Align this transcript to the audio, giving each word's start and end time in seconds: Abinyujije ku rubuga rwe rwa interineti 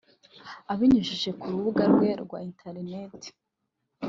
Abinyujije 0.71 1.29
ku 1.39 1.45
rubuga 1.53 1.83
rwe 1.93 2.09
rwa 2.23 2.39
interineti 2.49 3.29